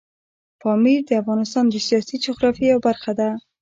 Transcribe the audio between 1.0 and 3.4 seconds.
د افغانستان د سیاسي جغرافیې یوه برخه ده.